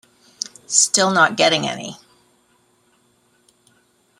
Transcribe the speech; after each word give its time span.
Still 0.65 1.11
Not 1.11 1.37
Getting 1.37 1.67
Any... 1.67 1.99